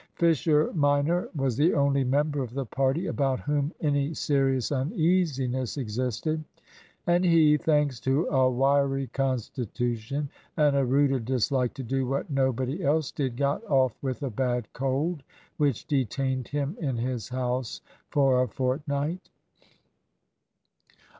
Fisher 0.15 0.73
minor 0.73 1.29
was 1.35 1.55
the 1.57 1.75
only 1.75 2.03
member 2.03 2.41
of 2.41 2.55
the 2.55 2.65
party 2.65 3.05
about 3.05 3.39
whom 3.41 3.71
any 3.81 4.15
serious 4.15 4.71
uneasiness 4.71 5.77
existed, 5.77 6.43
and 7.05 7.23
he, 7.23 7.55
thanks 7.55 7.99
to 7.99 8.25
a 8.29 8.49
wiry 8.49 9.05
constitution 9.13 10.27
and 10.57 10.75
a 10.75 10.83
rooted 10.83 11.23
dislike 11.25 11.75
to 11.75 11.83
do 11.83 12.07
what 12.07 12.31
nobody 12.31 12.83
else 12.83 13.11
did, 13.11 13.37
got 13.37 13.63
off 13.65 13.95
with 14.01 14.23
a 14.23 14.31
bad 14.31 14.65
cold, 14.73 15.21
which 15.57 15.85
detained 15.85 16.47
him 16.47 16.75
in 16.81 16.97
his 16.97 17.29
house 17.29 17.81
for 18.09 18.41
a 18.41 18.47
fortnight. 18.47 19.29